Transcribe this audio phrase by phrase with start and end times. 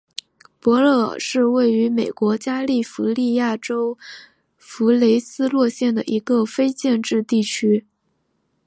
[0.59, 3.99] 伯勒尔是位于美国加利福尼亚州
[4.57, 7.85] 弗雷斯诺县的一个非建制地区。